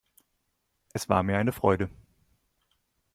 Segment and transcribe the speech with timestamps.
[0.93, 1.87] Es war mir eine Freude.